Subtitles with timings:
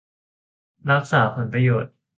[0.91, 1.93] รักษาผลประโยชน์